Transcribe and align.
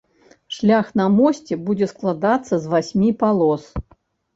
Шлях 0.55 0.87
на 1.01 1.05
мосце 1.19 1.53
будзе 1.69 1.91
складацца 1.95 2.53
з 2.67 2.77
васьмі 2.77 3.17
палос. 3.25 3.75